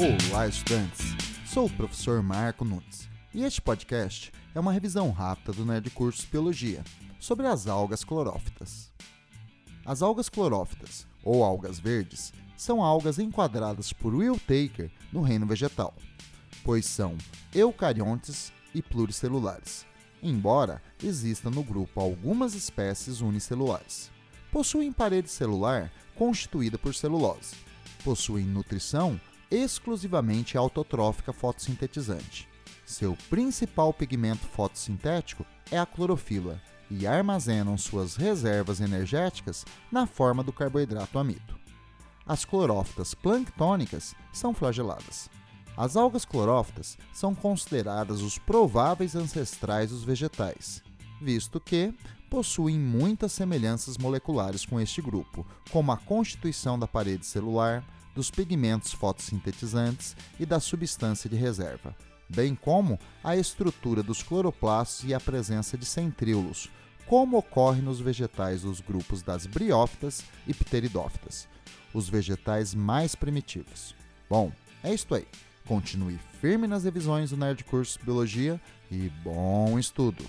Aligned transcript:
Olá, 0.00 0.46
estudantes! 0.46 1.16
Sou 1.44 1.66
o 1.66 1.70
professor 1.70 2.22
Marco 2.22 2.64
Nunes 2.64 3.08
e 3.34 3.42
este 3.42 3.60
podcast 3.60 4.30
é 4.54 4.60
uma 4.60 4.72
revisão 4.72 5.10
rápida 5.10 5.52
do 5.52 5.64
Nerd 5.64 5.90
Cursos 5.90 6.24
Biologia 6.24 6.84
sobre 7.18 7.48
as 7.48 7.66
algas 7.66 8.04
clorófitas. 8.04 8.92
As 9.84 10.00
algas 10.00 10.28
clorófitas, 10.28 11.04
ou 11.24 11.42
algas 11.42 11.80
verdes, 11.80 12.32
são 12.56 12.80
algas 12.80 13.18
enquadradas 13.18 13.92
por 13.92 14.14
Will 14.14 14.38
Taker 14.38 14.88
no 15.12 15.20
reino 15.20 15.48
vegetal, 15.48 15.92
pois 16.62 16.86
são 16.86 17.18
eucariontes 17.52 18.52
e 18.72 18.80
pluricelulares, 18.80 19.84
embora 20.22 20.80
exista 21.02 21.50
no 21.50 21.64
grupo 21.64 22.00
algumas 22.00 22.54
espécies 22.54 23.20
unicelulares. 23.20 24.12
Possuem 24.52 24.92
parede 24.92 25.28
celular 25.28 25.90
constituída 26.14 26.78
por 26.78 26.94
celulose. 26.94 27.56
Possuem 28.04 28.46
nutrição 28.46 29.20
exclusivamente 29.50 30.56
autotrófica 30.56 31.32
fotossintetizante. 31.32 32.48
Seu 32.84 33.16
principal 33.28 33.92
pigmento 33.92 34.46
fotossintético 34.46 35.44
é 35.70 35.78
a 35.78 35.86
clorofila 35.86 36.60
e 36.90 37.06
armazenam 37.06 37.76
suas 37.76 38.16
reservas 38.16 38.80
energéticas 38.80 39.64
na 39.92 40.06
forma 40.06 40.42
do 40.42 40.52
carboidrato 40.52 41.18
amido. 41.18 41.58
As 42.26 42.44
clorófitas 42.44 43.14
planctônicas 43.14 44.14
são 44.32 44.52
flageladas. 44.54 45.30
As 45.76 45.96
algas 45.96 46.24
clorófitas 46.24 46.98
são 47.12 47.34
consideradas 47.34 48.20
os 48.20 48.36
prováveis 48.38 49.14
ancestrais 49.14 49.90
dos 49.90 50.02
vegetais, 50.02 50.82
visto 51.20 51.60
que 51.60 51.94
possuem 52.28 52.78
muitas 52.78 53.32
semelhanças 53.32 53.96
moleculares 53.96 54.66
com 54.66 54.80
este 54.80 55.00
grupo, 55.00 55.46
como 55.70 55.92
a 55.92 55.96
constituição 55.96 56.78
da 56.78 56.86
parede 56.86 57.24
celular, 57.24 57.84
dos 58.18 58.32
pigmentos 58.32 58.92
fotossintetizantes 58.92 60.16
e 60.40 60.44
da 60.44 60.58
substância 60.58 61.30
de 61.30 61.36
reserva, 61.36 61.94
bem 62.28 62.52
como 62.52 62.98
a 63.22 63.36
estrutura 63.36 64.02
dos 64.02 64.24
cloroplastos 64.24 65.08
e 65.08 65.14
a 65.14 65.20
presença 65.20 65.78
de 65.78 65.86
centríolos, 65.86 66.68
como 67.06 67.38
ocorre 67.38 67.80
nos 67.80 68.00
vegetais 68.00 68.62
dos 68.62 68.80
grupos 68.80 69.22
das 69.22 69.46
briófitas 69.46 70.24
e 70.48 70.52
pteridófitas, 70.52 71.46
os 71.94 72.08
vegetais 72.08 72.74
mais 72.74 73.14
primitivos. 73.14 73.94
Bom, 74.28 74.50
é 74.82 74.92
isto 74.92 75.14
aí. 75.14 75.28
Continue 75.64 76.18
firme 76.40 76.66
nas 76.66 76.82
revisões 76.82 77.30
do 77.30 77.36
Nerd 77.36 77.62
Curso 77.62 78.00
Biologia 78.02 78.60
e 78.90 79.08
bom 79.22 79.78
estudo! 79.78 80.24